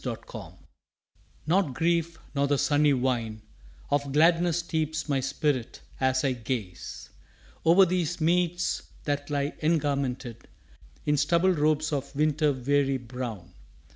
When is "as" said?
5.99-6.23